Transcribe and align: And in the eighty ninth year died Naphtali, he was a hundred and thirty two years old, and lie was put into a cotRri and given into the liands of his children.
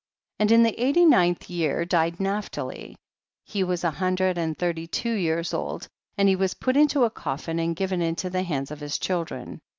And 0.39 0.51
in 0.51 0.63
the 0.63 0.81
eighty 0.83 1.05
ninth 1.05 1.47
year 1.47 1.85
died 1.85 2.19
Naphtali, 2.19 2.95
he 3.45 3.63
was 3.63 3.83
a 3.83 3.91
hundred 3.91 4.35
and 4.35 4.57
thirty 4.57 4.87
two 4.87 5.13
years 5.13 5.53
old, 5.53 5.87
and 6.17 6.27
lie 6.27 6.33
was 6.33 6.55
put 6.55 6.75
into 6.75 7.03
a 7.03 7.11
cotRri 7.11 7.61
and 7.63 7.75
given 7.75 8.01
into 8.01 8.27
the 8.27 8.41
liands 8.41 8.71
of 8.71 8.79
his 8.79 8.97
children. 8.97 9.61